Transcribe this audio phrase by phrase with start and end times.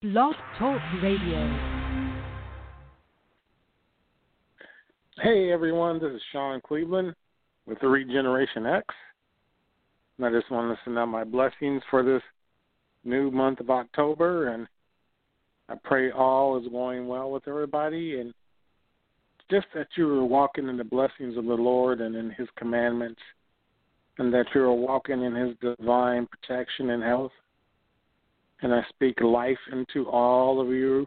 [0.00, 1.58] Blog Talk Radio.
[5.20, 7.16] Hey everyone, this is Sean Cleveland
[7.66, 8.86] with the Regeneration X.
[10.16, 12.22] And I just want to send out my blessings for this
[13.02, 14.54] new month of October.
[14.54, 14.68] And
[15.68, 18.20] I pray all is going well with everybody.
[18.20, 18.32] And
[19.50, 23.20] just that you are walking in the blessings of the Lord and in his commandments.
[24.18, 27.32] And that you are walking in his divine protection and health
[28.62, 31.06] and I speak life into all of you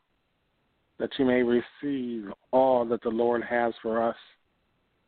[0.99, 4.15] that you may receive all that the Lord has for us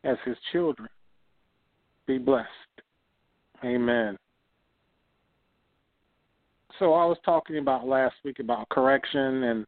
[0.02, 0.88] as his children.
[2.06, 2.48] Be blessed.
[3.64, 4.18] Amen.
[6.78, 9.66] So I was talking about last week about correction and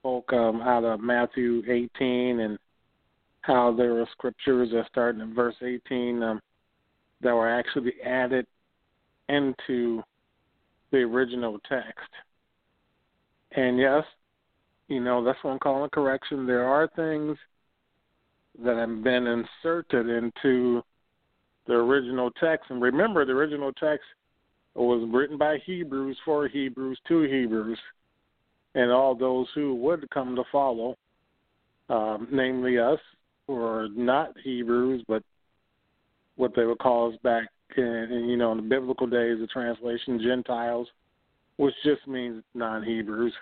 [0.00, 2.58] spoke um, out of Matthew 18 and
[3.40, 6.40] how there were scriptures that started in verse 18 um,
[7.22, 8.46] that were actually added
[9.28, 10.02] into
[10.90, 12.10] the original text.
[13.52, 14.04] And yes,
[14.88, 16.46] you know, that's what I'm calling correction.
[16.46, 17.36] There are things
[18.64, 20.82] that have been inserted into
[21.66, 22.70] the original text.
[22.70, 24.04] And remember, the original text
[24.74, 27.78] was written by Hebrews for Hebrews to Hebrews
[28.74, 30.96] and all those who would come to follow,
[31.88, 33.00] um, namely us,
[33.46, 35.22] who are not Hebrews, but
[36.36, 39.46] what they would call us back in, in you know in the biblical days, the
[39.46, 40.88] translation Gentiles,
[41.56, 43.32] which just means non-Hebrews.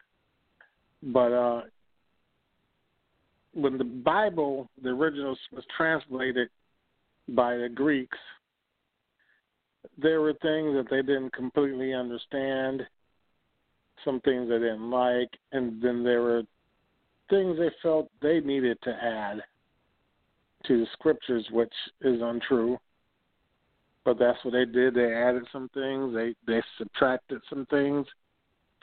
[1.02, 1.62] But uh,
[3.54, 6.48] when the Bible, the original, was translated
[7.28, 8.18] by the Greeks,
[9.98, 12.82] there were things that they didn't completely understand,
[14.04, 16.42] some things they didn't like, and then there were
[17.30, 19.42] things they felt they needed to add
[20.66, 22.78] to the scriptures, which is untrue.
[24.06, 24.94] But that's what they did.
[24.94, 26.14] They added some things.
[26.14, 28.06] They they subtracted some things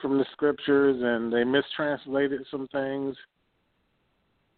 [0.01, 3.15] from the scriptures, and they mistranslated some things.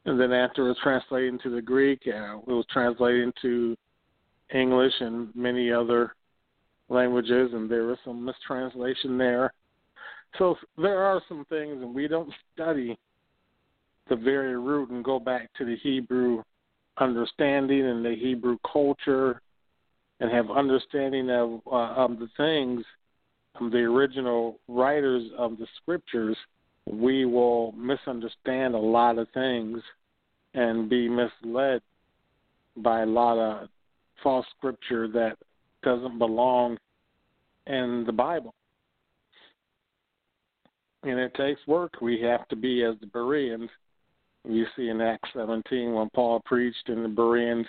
[0.06, 3.78] And then after it was translated into the Greek, uh, it was translated into
[4.56, 6.16] English and many other
[6.90, 9.54] languages, and there was some mistranslation there.
[10.40, 12.98] So there are some things, and we don't study
[14.10, 16.42] the very root and go back to the Hebrew
[16.98, 19.42] understanding and the Hebrew culture
[20.26, 22.84] and have understanding of uh, of the things
[23.62, 26.36] of the original writers of the scriptures,
[26.92, 29.82] we will misunderstand a lot of things
[30.56, 31.82] and be misled
[32.78, 33.70] by a lot of
[34.24, 35.38] false scripture that
[35.84, 36.78] doesn't belong
[37.68, 38.54] in the Bible.
[41.04, 42.02] And it takes work.
[42.02, 43.70] We have to be as the Bereans.
[44.44, 47.68] You see in Acts 17 when Paul preached and the Bereans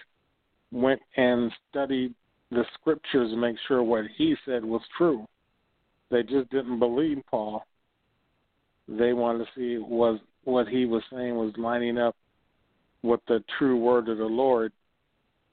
[0.72, 2.14] went and studied
[2.50, 5.26] the scriptures to make sure what he said was true.
[6.10, 7.64] They just didn't believe Paul.
[8.88, 12.14] They wanted to see was what he was saying was lining up
[13.02, 14.72] with the true word of the Lord,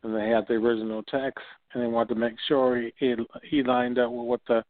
[0.04, 1.44] and they had the original text,
[1.74, 3.16] and they wanted to make sure he he,
[3.50, 4.64] he lined up with what the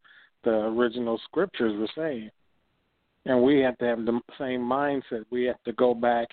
[0.44, 2.29] the original scriptures were saying.
[3.25, 5.25] And we have to have the same mindset.
[5.29, 6.28] We have to go back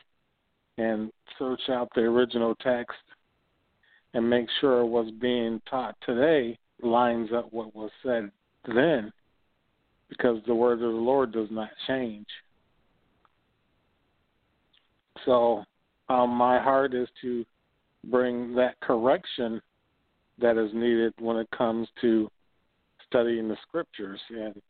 [0.78, 2.96] and search out the original text
[4.14, 8.30] and make sure what's being taught today lines up what was said
[8.66, 9.12] then
[10.08, 12.26] because the word of the Lord does not change.
[15.24, 15.64] So
[16.08, 17.44] um, my heart is to
[18.04, 19.60] bring that correction
[20.40, 22.28] that is needed when it comes to
[23.06, 24.20] studying the scriptures.
[24.30, 24.60] And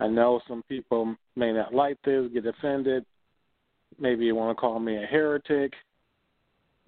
[0.00, 3.04] I know some people may not like this, get offended.
[3.98, 5.72] Maybe you want to call me a heretic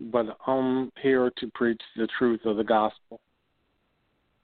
[0.00, 3.20] but I'm here to preach the truth of the gospel.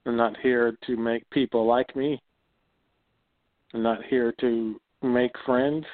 [0.04, 2.20] I'm not here to make people like me.
[3.74, 5.84] I'm not here to make friends.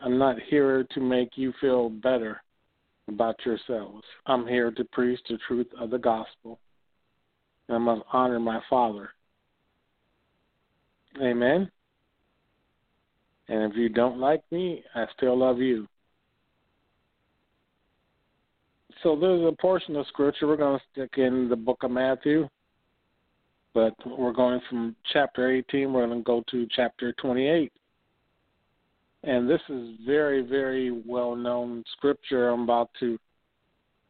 [0.00, 2.40] I'm not here to make you feel better
[3.08, 4.04] about yourselves.
[4.26, 6.58] I'm here to preach the truth of the gospel.
[7.68, 9.10] And I must honor my Father.
[11.20, 11.70] Amen.
[13.48, 15.88] And if you don't like me, I still love you.
[19.02, 22.48] So there's a portion of scripture we're going to stick in the book of Matthew,
[23.74, 27.72] but we're going from chapter 18, we're going to go to chapter 28.
[29.24, 33.18] And this is very, very well known scripture I'm about to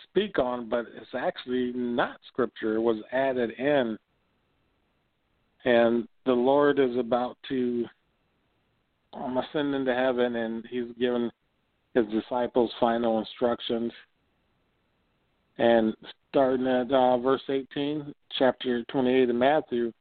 [0.04, 2.76] speak on, but it's actually not scripture.
[2.76, 3.98] It was added in.
[5.64, 7.84] And the Lord is about to
[9.14, 11.30] ascend into heaven, and He's given
[11.94, 13.92] His disciples final instructions
[15.58, 15.94] and
[16.28, 19.92] starting at uh, verse 18, chapter 28 of Matthew,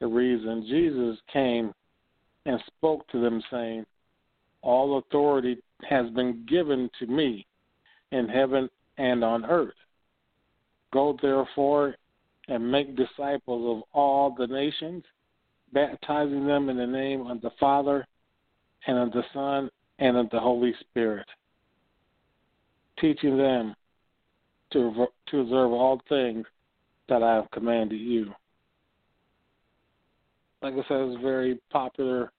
[0.00, 1.72] reads, And Jesus came
[2.46, 3.86] and spoke to them, saying,
[4.62, 5.58] All authority
[5.88, 7.46] has been given to me
[8.10, 8.68] in heaven
[8.98, 9.74] and on earth.
[10.92, 11.94] Go therefore
[12.48, 15.04] and make disciples of all the nations,
[15.72, 18.06] baptizing them in the name of the Father
[18.86, 19.70] and of the Son
[20.00, 21.26] and of the Holy Spirit,
[22.98, 23.74] teaching them
[24.72, 26.46] to, to observe all things
[27.08, 28.32] that I have commanded you.
[30.62, 32.30] Like I said, it's a very popular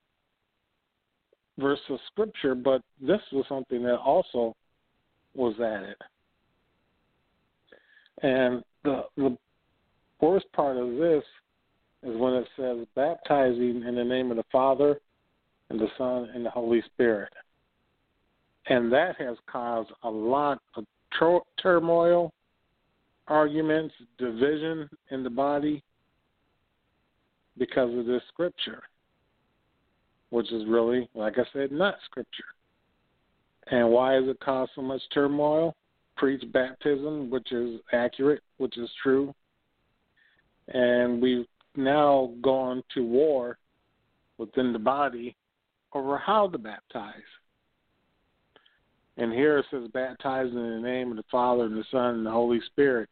[1.59, 4.55] verse of scripture, but this was something that also
[5.35, 5.95] was added.
[8.21, 9.37] And the the
[10.21, 11.23] worst part of this
[12.03, 14.99] is when it says baptizing in the name of the Father
[15.69, 17.31] and the Son and the Holy Spirit.
[18.67, 20.85] And that has caused a lot of
[21.61, 22.31] turmoil,
[23.27, 25.83] arguments, division in the body
[27.57, 28.81] because of this scripture,
[30.29, 32.43] which is really, like I said, not scripture.
[33.67, 35.75] And why has it caused so much turmoil?
[36.17, 39.33] Preach baptism, which is accurate, which is true.
[40.67, 41.45] And we've
[41.75, 43.57] now gone to war
[44.37, 45.35] within the body
[45.93, 47.13] over how to baptize.
[49.17, 52.25] And here it says, baptize in the name of the Father and the Son and
[52.25, 53.09] the Holy Spirit.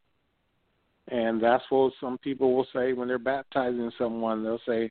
[1.09, 4.43] And that's what some people will say when they're baptizing someone.
[4.43, 4.89] They'll say,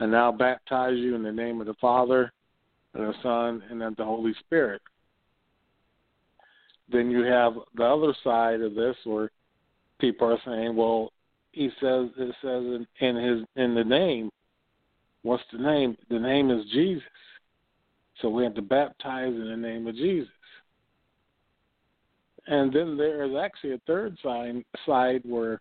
[0.00, 2.32] and now baptize you in the name of the Father
[2.94, 4.82] and the Son and the Holy Spirit.
[6.90, 9.30] Then you have the other side of this where
[9.98, 11.12] people are saying, well,
[11.52, 14.30] he says it says in, in his in the name.
[15.22, 15.96] What's the name?
[16.10, 17.02] The name is Jesus.
[18.20, 20.28] So we have to baptize in the name of Jesus.
[22.46, 25.60] And then there is actually a third side side where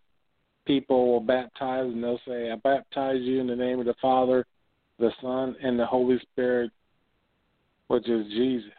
[0.66, 4.46] people will baptize and they'll say, I baptize you in the name of the Father,
[5.00, 6.72] the Son, and the Holy Spirit,
[7.88, 8.70] which is Jesus.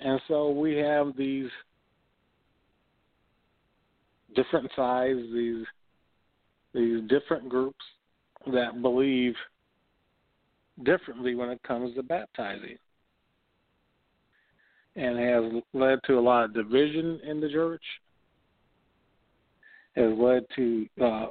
[0.00, 1.50] And so we have these
[4.34, 5.64] different sides, these
[6.72, 7.84] these different groups
[8.52, 9.34] that believe
[10.82, 12.76] differently when it comes to baptizing
[14.96, 17.82] and has led to a lot of division in the church,
[19.96, 21.26] has led to uh,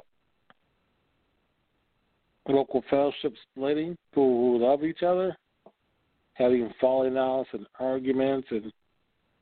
[2.48, 5.36] local fellowship splitting, people who love each other,
[6.34, 8.72] having falling outs and arguments and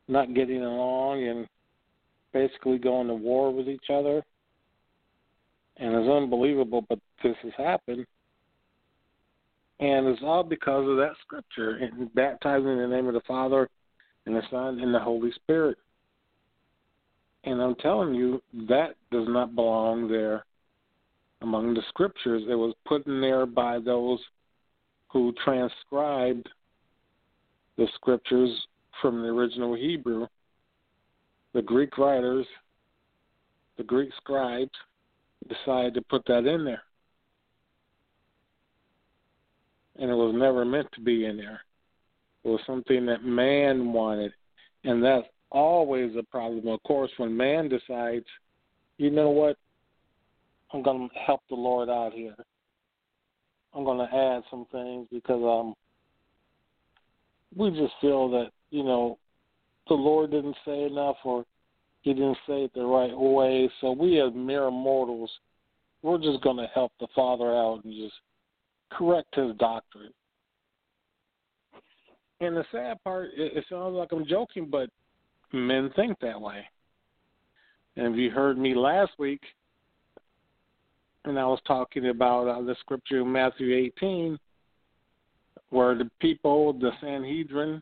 [0.09, 1.47] not getting along and
[2.33, 4.23] basically going to war with each other.
[5.79, 8.07] And it's unbelievable, but this has happened.
[9.81, 13.69] And it's all because of that scripture and baptizing in the name of the Father
[14.27, 15.79] and the Son and the Holy Spirit.
[17.45, 20.45] And I'm telling you, that does not belong there
[21.41, 22.45] among the scriptures.
[22.49, 24.21] It was put in there by those
[25.09, 26.49] who transcribed
[27.77, 28.51] the scriptures
[29.01, 30.27] from the original Hebrew.
[31.53, 32.47] The Greek writers,
[33.77, 34.71] the Greek scribes,
[35.49, 36.83] decided to put that in there.
[39.97, 41.61] And it was never meant to be in there.
[42.44, 44.33] Was something that man wanted.
[44.85, 46.67] And that's always a problem.
[46.67, 48.27] Of course, when man decides,
[48.99, 49.56] you know what,
[50.73, 52.35] I'm going to help the Lord out here.
[53.75, 55.75] I'm going to add some things because um,
[57.56, 59.19] we just feel that, you know,
[59.89, 61.44] the Lord didn't say enough or
[62.03, 63.70] he didn't say it the right way.
[63.81, 65.31] So we as mere mortals,
[66.03, 68.15] we're just going to help the Father out and just
[68.91, 70.13] correct his doctrine.
[72.43, 74.91] And the sad part, it, it sounds like I'm joking, but
[75.53, 76.67] men think that way.
[77.96, 79.43] And if you heard me last week,
[81.25, 84.37] and I was talking about uh, the scripture in Matthew 18,
[85.70, 87.81] where the people, the Sanhedrin,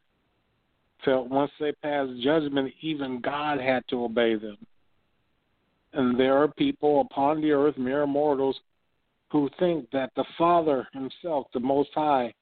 [1.06, 4.58] felt once they passed judgment, even God had to obey them.
[5.94, 8.60] And there are people upon the earth, mere mortals,
[9.32, 12.34] who think that the Father Himself, the Most High,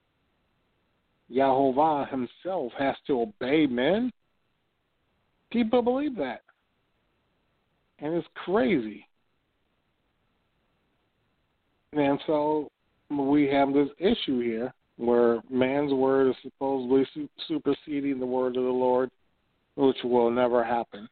[1.30, 4.10] Yahovah himself has to obey men?
[5.50, 6.42] People believe that.
[7.98, 9.06] And it's crazy.
[11.92, 12.70] And so
[13.10, 17.06] we have this issue here where man's word is supposedly
[17.46, 19.10] superseding the word of the Lord,
[19.76, 21.08] which will never happen.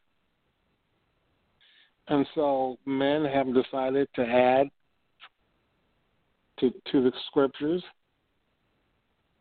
[2.09, 4.69] And so men have decided to add
[6.61, 7.83] to to the scriptures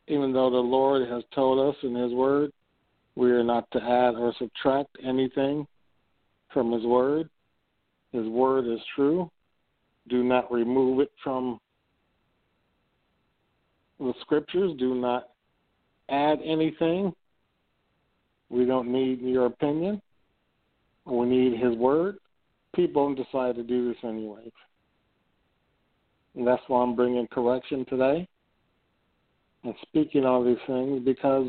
[0.07, 2.51] even though the Lord has told us in His Word
[3.15, 5.65] we are not to add or subtract anything
[6.53, 7.29] from His Word.
[8.12, 9.29] His Word is true.
[10.09, 11.59] Do not remove it from
[14.00, 15.29] the scriptures do not
[16.09, 17.13] add anything.
[18.50, 20.01] We don't need your opinion.
[21.05, 22.17] We need His word.
[22.75, 24.51] People decide to do this anyway.
[26.35, 28.27] And that's why I'm bringing correction today
[29.65, 31.48] and speaking all these things because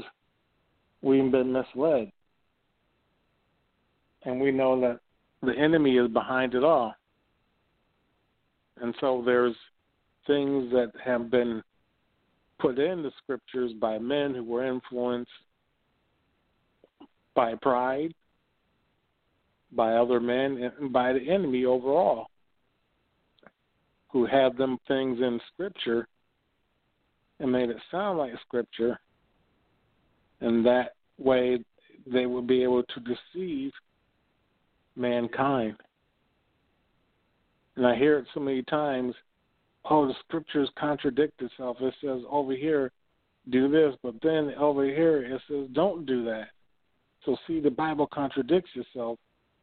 [1.03, 2.11] we've been misled.
[4.25, 5.01] And we know that
[5.43, 6.95] the enemy is behind it all.
[8.81, 9.55] And so there's
[10.27, 11.63] things that have been
[12.59, 15.31] put in the scriptures by men who were influenced
[17.35, 18.15] by pride,
[19.73, 22.29] by other men, and by the enemy overall,
[24.09, 26.09] who had them things in scripture
[27.41, 28.99] and made it sound like scripture,
[30.41, 31.59] and that way
[32.07, 33.73] they would be able to deceive
[34.97, 35.77] mankind.
[37.77, 39.15] And I hear it so many times
[39.91, 41.77] oh, the scriptures contradict itself.
[41.81, 42.91] It says over here,
[43.51, 46.49] do this, but then over here it says don't do that.
[47.25, 49.19] So see, the Bible contradicts itself.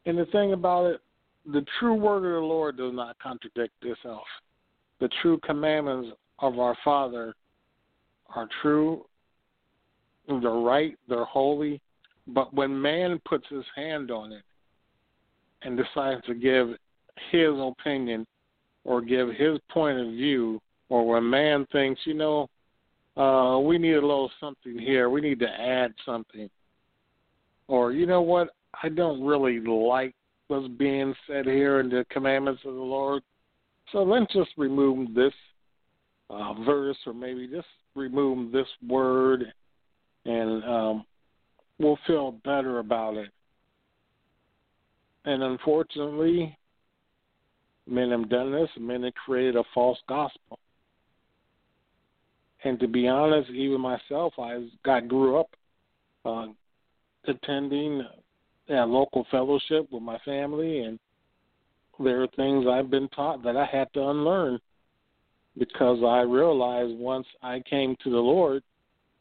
[0.05, 1.01] And the thing about it,
[1.45, 4.23] the true word of the Lord does not contradict itself.
[4.99, 7.33] The true commandments of our Father
[8.35, 9.05] are true,
[10.27, 11.81] they're right, they're holy.
[12.27, 14.43] But when man puts his hand on it
[15.61, 16.69] and decides to give
[17.31, 18.25] his opinion
[18.85, 22.49] or give his point of view, or when man thinks, you know,
[23.15, 26.49] uh, we need a little something here, we need to add something,
[27.67, 28.49] or you know what,
[28.81, 30.15] I don't really like
[30.47, 33.21] what's being said here in the commandments of the Lord,
[33.91, 35.33] so let's just remove this
[36.29, 39.53] uh, verse, or maybe just remove this word,
[40.25, 41.05] and um,
[41.79, 43.29] we'll feel better about it.
[45.25, 46.57] And unfortunately,
[47.87, 50.59] men have done this, men have created a false gospel.
[52.63, 55.49] And to be honest, even myself, I got grew up
[56.25, 56.47] uh,
[57.27, 58.03] attending
[58.69, 60.97] a local fellowship with my family, and
[61.99, 64.59] there are things I've been taught that I had to unlearn
[65.57, 68.63] because I realized once I came to the Lord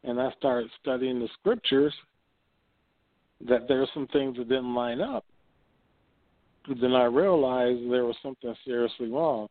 [0.04, 1.94] and I started studying the scriptures
[3.48, 5.24] that there are some things that didn't line up
[6.68, 9.48] then I realized there was something seriously wrong.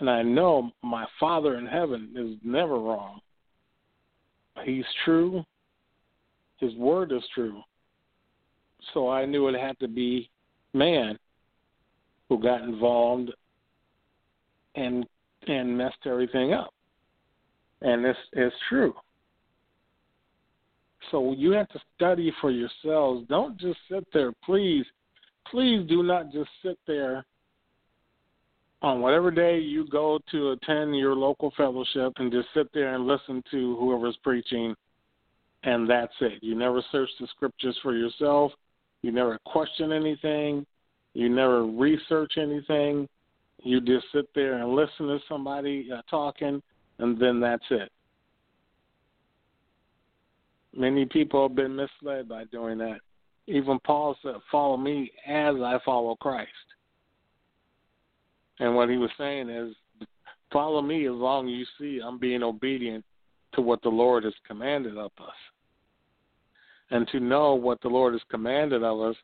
[0.00, 3.20] And I know my Father in heaven is never wrong.
[4.64, 5.44] He's true.
[6.58, 7.60] His word is true.
[8.94, 10.28] So I knew it had to be
[10.72, 11.18] man
[12.28, 13.30] who got involved
[14.74, 15.06] and
[15.46, 16.74] and messed everything up.
[17.82, 18.94] And this is true.
[21.10, 23.26] So you have to study for yourselves.
[23.28, 24.84] Don't just sit there, please
[25.50, 27.24] please do not just sit there
[28.82, 33.06] on whatever day you go to attend your local fellowship and just sit there and
[33.06, 34.74] listen to whoever's preaching
[35.64, 36.34] and that's it.
[36.40, 38.52] You never search the scriptures for yourself.
[39.02, 40.64] You never question anything.
[41.14, 43.08] You never research anything.
[43.62, 46.62] You just sit there and listen to somebody uh, talking,
[46.98, 47.90] and then that's it.
[50.76, 53.00] Many people have been misled by doing that.
[53.46, 56.50] Even Paul said, Follow me as I follow Christ.
[58.60, 59.74] And what he was saying is,
[60.52, 63.04] Follow me as long as you see I'm being obedient
[63.54, 65.34] to what the Lord has commanded of us.
[66.90, 69.16] And to know what the Lord has commanded of us,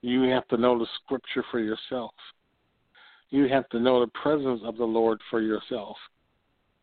[0.00, 2.12] you have to know the scripture for yourself.
[3.32, 5.96] You have to know the presence of the Lord for yourself.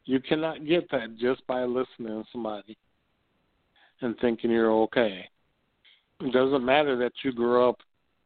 [0.05, 2.75] You cannot get that just by listening to somebody
[4.01, 5.29] and thinking you're okay.
[6.21, 7.77] It doesn't matter that you grew up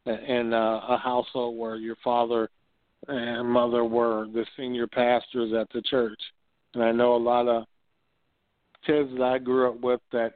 [0.05, 2.49] in a a household where your father
[3.09, 6.19] and mother were the senior pastors at the church.
[6.75, 7.65] And I know a lot of
[8.85, 10.35] kids that I grew up with that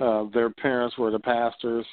[0.00, 1.84] uh, their parents were the pastors,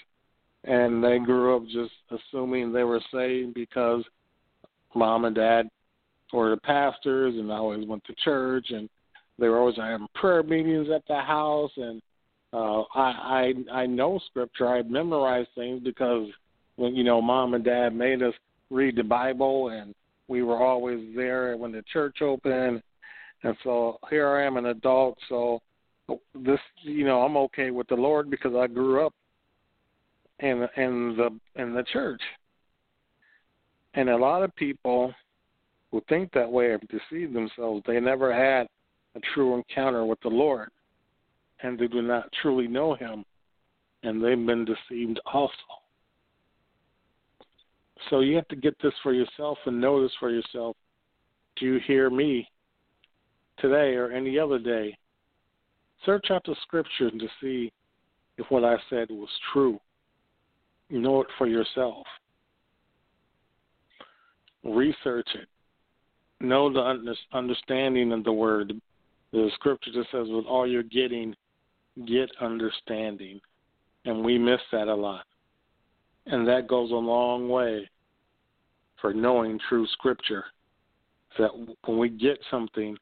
[0.64, 4.06] and they grew up just assuming they were saved because
[4.96, 5.70] mom and dad
[6.34, 8.90] were the pastors, and I always went to church, and
[9.38, 12.02] they were always having prayer meetings at the house, and
[12.54, 14.68] uh, I, I I know scripture.
[14.68, 16.30] I memorized things because
[16.78, 18.34] when you know mom and dad made us
[18.70, 19.94] read the Bible, and
[20.28, 22.82] we were always there when the church opened.
[23.44, 25.18] And so here I am, an adult.
[25.30, 25.62] So
[26.34, 29.14] this, you know, I'm okay with the Lord because I grew up
[30.40, 32.22] in in the in the church.
[33.96, 35.14] And a lot of people
[35.92, 37.84] who think that way have deceived themselves.
[37.88, 38.68] They never had
[39.16, 40.70] a true encounter with the Lord
[41.62, 43.24] and they do not truly know him,
[44.04, 45.52] and they've been deceived also.
[48.10, 50.76] So you have to get this for yourself and know this for yourself.
[51.56, 52.48] Do you hear me
[53.58, 54.98] today or any other day?
[56.06, 57.72] search out the scriptures to see
[58.38, 59.80] if what I said was true.
[60.92, 62.06] Know it for yourself.
[64.66, 65.48] Research it.
[66.42, 68.74] Know the understanding of the word.
[69.32, 71.36] The scripture just says, with all you're getting,
[72.06, 73.40] get understanding.
[74.06, 75.26] And we miss that a lot.
[76.26, 77.90] And that goes a long way
[79.00, 80.46] for knowing true scripture.
[81.38, 81.52] That
[81.86, 82.98] when we get something,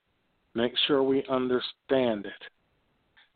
[0.55, 2.31] make sure we understand it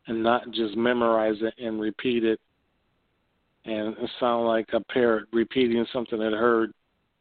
[0.08, 2.40] and not just memorize it and repeat it
[3.66, 6.74] and sound like a parrot repeating something it heard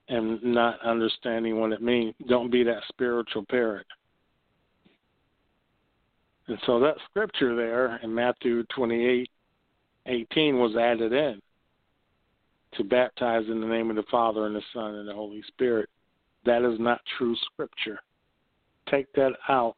[0.09, 2.15] and not understanding what it means.
[2.29, 3.87] Don't be that spiritual parrot.
[6.49, 9.29] And so that scripture there in Matthew 28
[10.09, 11.41] 18 was added in
[12.75, 15.89] to baptize in the name of the Father and the Son and the Holy Spirit.
[16.45, 17.99] That is not true scripture.
[18.89, 19.77] Take that out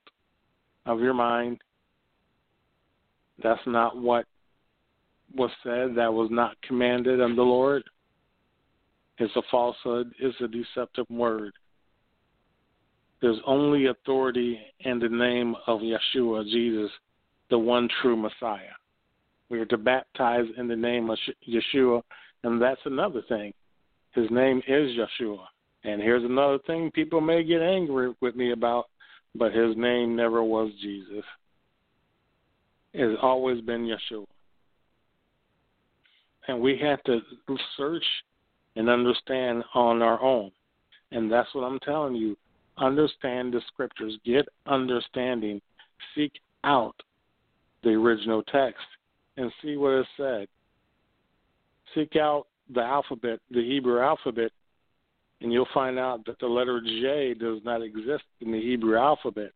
[0.85, 1.62] of your mind.
[3.42, 4.26] That's not what
[5.35, 5.94] was said.
[5.97, 7.85] That was not commanded of the Lord.
[9.18, 10.12] It's a falsehood.
[10.20, 11.52] is a deceptive word.
[13.20, 16.90] There's only authority in the name of Yeshua, Jesus,
[17.50, 18.76] the one true Messiah.
[19.48, 22.02] We are to baptize in the name of Yeshua,
[22.44, 23.52] and that's another thing.
[24.12, 25.44] His name is Yeshua.
[25.84, 28.87] And here's another thing people may get angry with me about,
[29.34, 31.25] but his name never was Jesus.
[32.92, 34.26] It has always been Yeshua.
[36.46, 37.20] And we have to
[37.76, 38.04] search
[38.78, 40.52] and understand on our own.
[41.11, 42.37] And that's what I'm telling you.
[42.78, 45.61] Understand the scriptures, get understanding,
[46.14, 46.32] seek
[46.62, 46.94] out
[47.82, 48.85] the original text
[49.37, 50.47] and see what it said.
[51.92, 54.52] Seek out the alphabet, the Hebrew alphabet,
[55.40, 59.50] and you'll find out that the letter J does not exist in the Hebrew alphabet.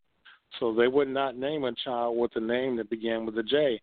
[0.59, 3.79] So they would not name a child with a name that began with a J.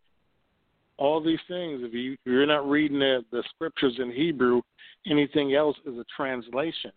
[1.01, 4.61] All these things, if you, if you're not reading the, the scriptures in Hebrew,
[5.07, 6.93] anything else is a translation.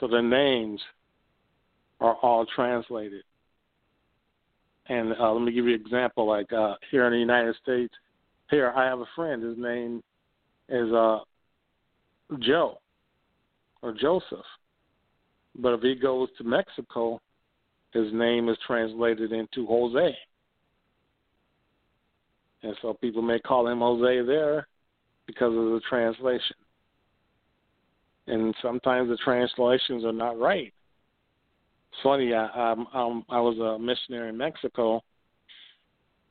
[0.00, 0.80] So the names
[2.00, 3.22] are all translated.
[4.88, 6.26] And uh, let me give you an example.
[6.26, 7.94] Like uh, here in the United States,
[8.50, 9.42] here I have a friend.
[9.42, 10.02] His name
[10.68, 11.20] is uh,
[12.40, 12.78] Joe
[13.80, 14.44] or Joseph.
[15.54, 17.20] But if he goes to Mexico,
[17.92, 20.16] his name is translated into Jose.
[22.66, 24.66] And so people may call him Jose there
[25.26, 26.56] because of the translation.
[28.26, 30.72] And sometimes the translations are not right
[32.02, 32.34] funny.
[32.34, 35.02] I um, um I was a missionary in Mexico,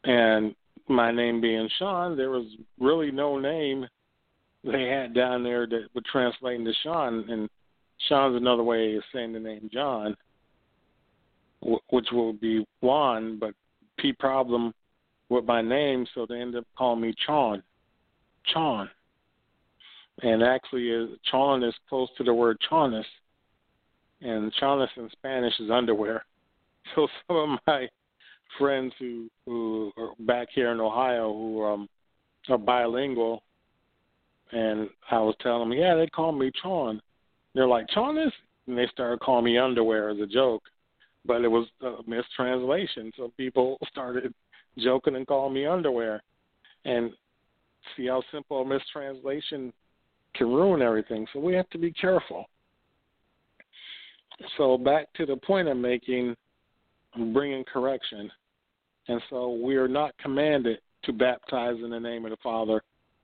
[0.03, 0.55] and
[0.87, 2.45] my name being Sean, there was
[2.79, 3.87] really no name
[4.63, 7.49] they had down there that would translate into Sean, and
[8.07, 10.15] Sean's another way of saying the name John,
[11.89, 13.53] which will be Juan, but
[13.97, 14.73] P problem
[15.29, 17.63] with my name, so they ended up calling me Chon.
[18.53, 18.89] Chon.
[20.21, 23.05] And actually, uh, Chon is close to the word Chones,
[24.21, 26.25] and chones in Spanish is underwear.
[26.93, 27.89] So some of my
[28.59, 31.89] friends who who are back here in Ohio who um
[32.47, 33.41] are bilingual,
[34.51, 37.01] and I was telling them, yeah, they call me Chon.
[37.55, 38.31] They're like Chones,
[38.67, 40.61] and they started calling me underwear as a joke,
[41.25, 43.11] but it was a mistranslation.
[43.17, 44.31] So people started
[44.77, 46.21] joking and calling me underwear,
[46.85, 47.11] and
[47.95, 49.71] see how simple a mistranslation
[50.35, 51.25] can ruin everything.
[51.33, 52.45] So we have to be careful.
[54.57, 56.35] So back to the point I'm making,
[57.33, 58.29] bringing correction.
[59.07, 62.83] And so we are not commanded to baptize in the name of the Father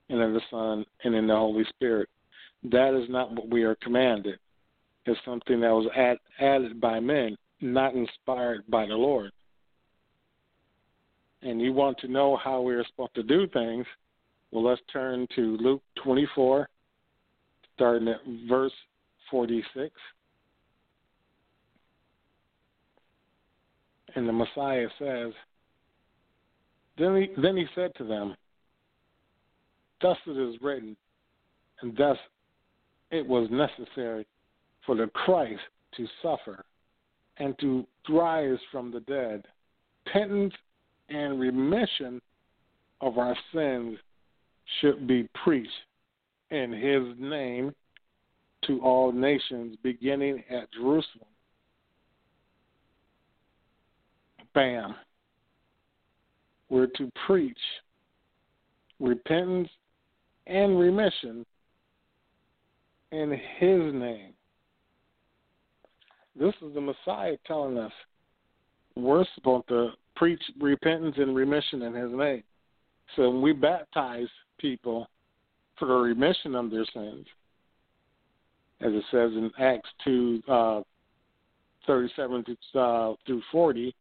[0.10, 2.08] and of the Son and in the Holy Spirit.
[2.64, 4.38] That is not what we are commanded.
[5.06, 9.32] It's something that was add, added by men, not inspired by the Lord.
[11.42, 13.86] And you want to know how we are supposed to do things?
[14.52, 16.70] Well, let's turn to Luke 24,
[17.76, 18.74] starting at verse
[19.30, 19.92] 46.
[24.16, 25.34] And the Messiah says,
[26.98, 28.36] then he, then he said to them,
[30.02, 30.98] Thus it is written,
[31.82, 32.18] and thus
[33.12, 34.26] it was necessary
[34.86, 35.62] for the Christ
[35.96, 36.66] to suffer
[37.38, 39.46] and to rise from the dead.
[40.12, 40.54] Penance
[41.14, 42.22] and remission
[43.02, 43.98] of our sins
[44.80, 45.70] should be preached
[46.50, 47.74] in his name
[48.66, 51.26] to all nations, beginning at Jerusalem.
[54.54, 54.96] bam.
[56.70, 57.58] We're to preach
[59.00, 59.70] repentance
[60.48, 61.46] and remission
[63.12, 64.34] in His name.
[66.40, 67.92] This is the Messiah telling us
[68.96, 72.44] we're supposed to preach repentance and remission in His name.
[73.16, 75.08] So when we baptize people
[75.78, 77.26] for the remission of their sins,
[78.82, 80.82] as it says in Acts 2, uh,
[81.88, 82.46] 37
[82.76, 83.96] uh, through 40,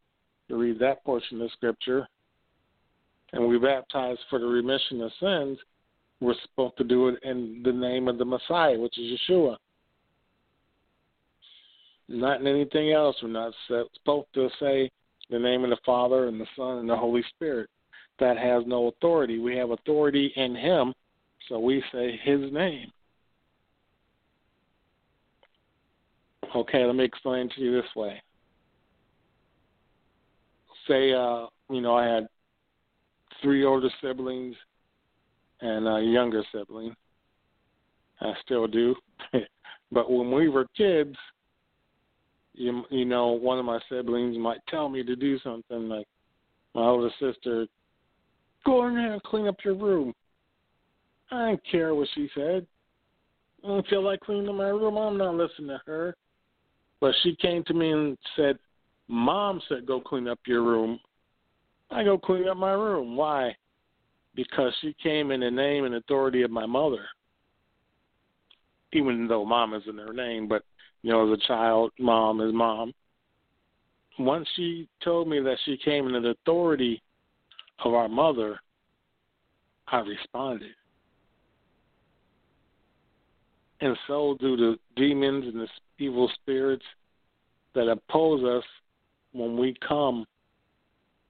[0.48, 2.06] you read that portion of Scripture,
[3.32, 5.58] and we baptize for the remission of sins,
[6.20, 9.56] we're supposed to do it in the name of the Messiah, which is Yeshua.
[12.08, 13.16] Not in anything else.
[13.22, 14.90] We're not supposed to say
[15.30, 17.68] the name of the Father and the Son and the Holy Spirit.
[18.18, 19.38] That has no authority.
[19.38, 20.92] We have authority in Him,
[21.48, 22.90] so we say His name.
[26.54, 28.20] Okay, let me explain to you this way.
[30.88, 32.26] Say, uh, you know, I had
[33.40, 34.56] three older siblings
[35.60, 36.94] and a younger sibling.
[38.20, 38.94] I still do.
[39.92, 41.16] but when we were kids,
[42.60, 46.06] you you know, one of my siblings might tell me to do something like
[46.74, 47.66] my older sister,
[48.64, 50.14] go in there and clean up your room.
[51.30, 52.66] I didn't care what she said.
[53.64, 54.96] I don't feel like cleaning my room.
[54.96, 56.14] I'm not listening to her.
[57.00, 58.58] But she came to me and said,
[59.08, 61.00] Mom said go clean up your room.
[61.90, 63.16] I go clean up my room.
[63.16, 63.56] Why?
[64.34, 67.04] Because she came in the name and authority of my mother.
[68.92, 70.62] Even though mom isn't her name, but
[71.02, 72.92] you know, as a child, mom is mom.
[74.18, 77.00] Once she told me that she came in the authority
[77.84, 78.60] of our mother,
[79.88, 80.72] I responded.
[83.80, 86.84] And so do the demons and the evil spirits
[87.74, 88.64] that oppose us
[89.32, 90.26] when we come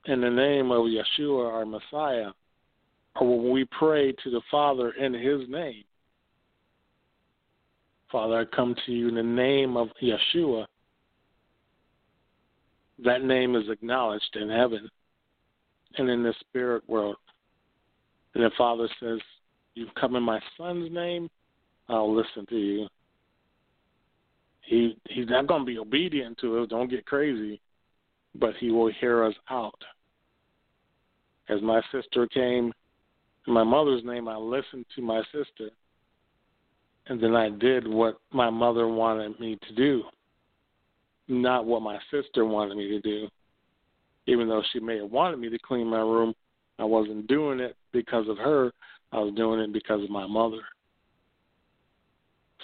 [0.06, 2.30] in the name of Yeshua, our Messiah,
[3.20, 5.84] or when we pray to the Father in His name.
[8.10, 10.66] Father, I come to you in the name of Yeshua.
[13.04, 14.88] That name is acknowledged in heaven
[15.96, 17.16] and in the spirit world.
[18.34, 19.18] And the Father says,
[19.74, 21.30] You've come in my Son's name,
[21.88, 22.88] I'll listen to you.
[24.62, 26.68] He he's not going to be obedient to us.
[26.68, 27.60] Don't get crazy,
[28.34, 29.78] but he will hear us out.
[31.48, 32.72] As my sister came
[33.46, 35.70] in my mother's name, I listened to my sister,
[37.06, 40.02] and then I did what my mother wanted me to do,
[41.28, 43.28] not what my sister wanted me to do.
[44.26, 46.34] Even though she may have wanted me to clean my room,
[46.78, 48.70] I wasn't doing it because of her.
[49.12, 50.60] I was doing it because of my mother.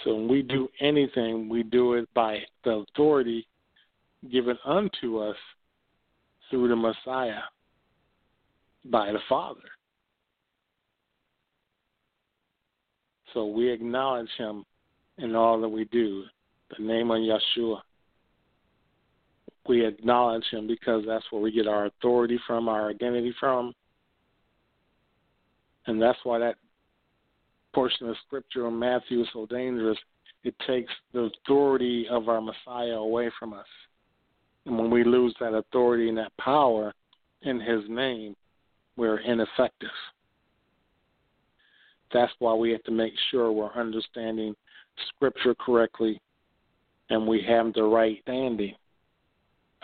[0.03, 3.47] So when we do anything, we do it by the authority
[4.31, 5.35] given unto us
[6.49, 7.41] through the Messiah,
[8.85, 9.59] by the Father.
[13.33, 14.63] So we acknowledge him
[15.17, 16.23] in all that we do,
[16.77, 17.81] the name of Yeshua.
[19.67, 23.73] We acknowledge him because that's where we get our authority from, our identity from.
[25.87, 26.55] And that's why that
[27.73, 29.97] portion of scripture in Matthew is so dangerous.
[30.43, 33.65] It takes the authority of our Messiah away from us.
[34.65, 36.93] And when we lose that authority and that power
[37.41, 38.35] in his name,
[38.95, 39.89] we're ineffective.
[42.13, 44.55] That's why we have to make sure we're understanding
[45.09, 46.19] scripture correctly
[47.09, 48.73] and we have the right standing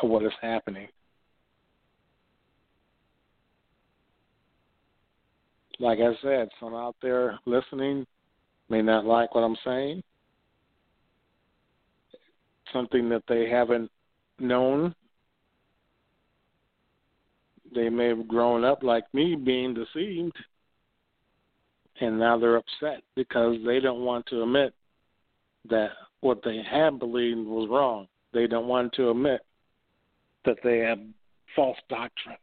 [0.01, 0.88] of what is happening.
[5.83, 8.05] like I said, some out there listening
[8.69, 10.01] may not like what I'm saying.
[12.71, 13.91] Something that they haven't
[14.39, 14.95] known.
[17.75, 20.38] They may have grown up like me being deceived,
[22.01, 24.73] and now they're upset because they don't want to admit
[25.69, 28.08] that what they have believed was wrong.
[28.34, 29.41] They don't want to admit
[30.45, 30.99] that they have
[31.56, 32.38] false doctrine.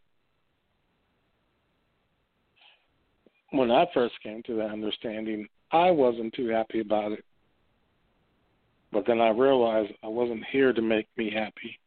[3.51, 7.25] when I first came to that understanding, I wasn't too happy about it.
[8.93, 11.79] But then I realized I wasn't here to make me happy.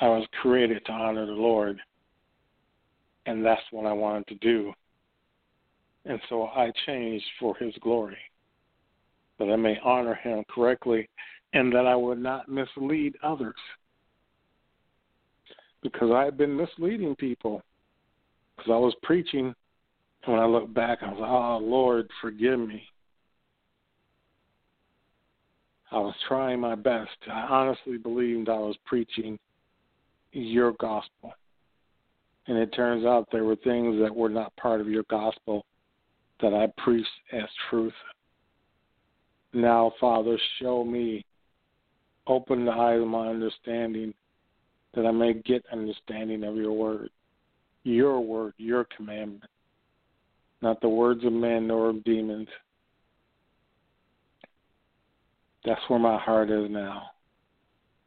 [0.00, 1.80] I was created to honor the Lord,
[3.26, 4.72] and that's what I wanted to do.
[6.08, 8.16] And so I changed for His glory,
[9.38, 11.08] that I may honor Him correctly
[11.52, 13.54] and that I would not mislead others.
[15.82, 17.62] Because I had been misleading people,
[18.56, 19.54] because I was preaching
[20.24, 22.82] And when I look back, I was like, oh, Lord, forgive me.
[25.90, 27.16] I was trying my best.
[27.30, 29.38] I honestly believed I was preaching
[30.32, 31.32] your gospel.
[32.46, 35.64] And it turns out there were things that were not part of your gospel
[36.40, 37.92] that I preach as truth.
[39.52, 41.24] Now, Father, show me,
[42.26, 44.12] open the eyes of my understanding,
[44.94, 47.10] that I may get understanding of your word,
[47.84, 49.50] your word, your commandment,
[50.62, 52.48] not the words of men nor of demons.
[55.64, 57.10] That's where my heart is now.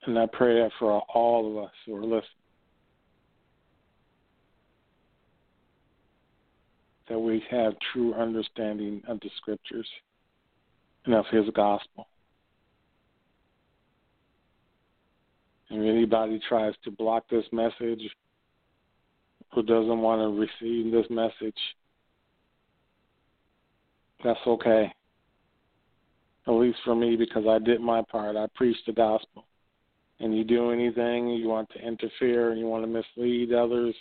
[0.05, 2.40] And I pray that for all of us who are listening.
[7.11, 9.87] That we have true understanding of the scriptures
[11.03, 12.07] and of his gospel.
[15.69, 18.01] And anybody tries to block this message
[19.53, 21.59] who doesn't want to receive this message,
[24.23, 24.89] that's okay.
[26.47, 28.37] At least for me, because I did my part.
[28.37, 29.43] I preached the gospel.
[30.21, 33.95] And you do anything, you want to interfere and you want to mislead others,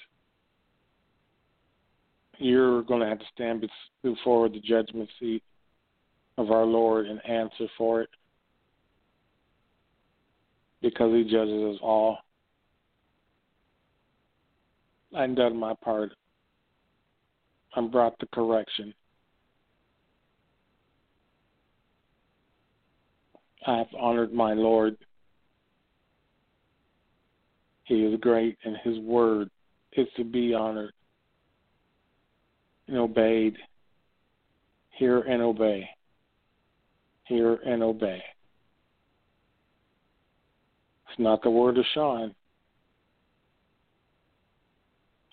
[2.41, 3.67] you're going to have to stand
[4.03, 5.43] before the judgment seat
[6.39, 8.09] of our Lord and answer for it
[10.81, 12.19] because He judges us all.
[15.15, 16.13] I've done my part.
[17.77, 18.95] I brought the correction.
[23.67, 24.97] I have honored my Lord.
[27.85, 29.51] He is great, and His word
[29.93, 30.93] is to be honored
[32.91, 33.57] and obeyed.
[34.91, 35.89] Hear and obey.
[37.25, 38.23] Hear and obey.
[41.09, 42.35] It's not the word of Sean.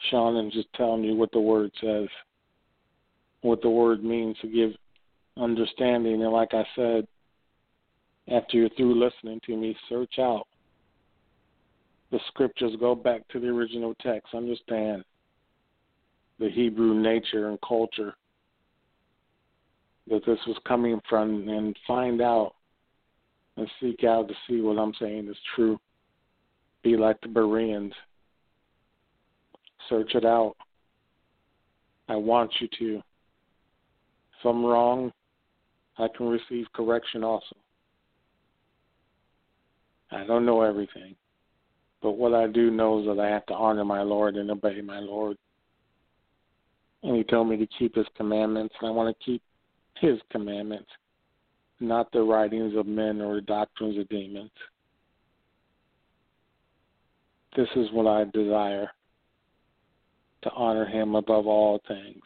[0.09, 2.07] Sean is just telling you what the word says,
[3.41, 4.71] what the word means to give
[5.35, 6.21] understanding.
[6.21, 7.07] And like I said,
[8.31, 10.47] after you're through listening to me, search out
[12.11, 15.03] the scriptures, go back to the original text, understand
[16.39, 18.15] the Hebrew nature and culture
[20.09, 22.53] that this was coming from, and find out
[23.57, 25.79] and seek out to see what I'm saying is true.
[26.83, 27.93] Be like the Bereans.
[29.89, 30.55] Search it out.
[32.07, 32.97] I want you to.
[32.97, 35.11] If I'm wrong,
[35.97, 37.55] I can receive correction also.
[40.11, 41.15] I don't know everything,
[42.01, 44.79] but what I do know is that I have to honor my Lord and obey
[44.81, 45.37] my Lord.
[47.03, 49.41] And He told me to keep His commandments, and I want to keep
[49.99, 50.89] His commandments
[51.79, 54.51] not the writings of men or the doctrines of demons.
[57.55, 58.89] This is what I desire
[60.43, 62.21] to honor him above all things.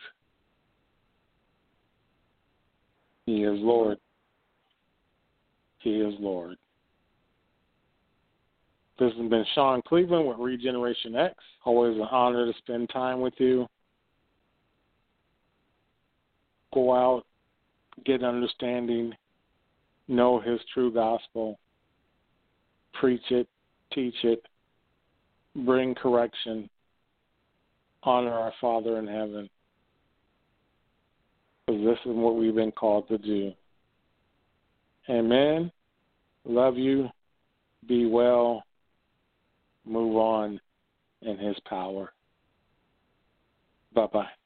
[3.25, 3.97] He is Lord.
[5.79, 6.57] He is Lord.
[8.99, 11.34] This has been Sean Cleveland with Regeneration X.
[11.65, 13.67] Always an honor to spend time with you.
[16.73, 17.23] Go out,
[18.05, 19.13] get understanding,
[20.07, 21.60] know his true gospel,
[22.93, 23.47] preach it,
[23.93, 24.45] teach it,
[25.55, 26.69] bring correction,
[28.03, 29.49] honor our Father in heaven.
[31.65, 33.53] Because this is what we've been called to do.
[35.10, 35.71] Amen.
[36.45, 37.10] Love you.
[37.88, 38.63] Be well.
[39.86, 40.60] Move on
[41.21, 42.13] in his power.
[43.93, 44.40] Bye bye.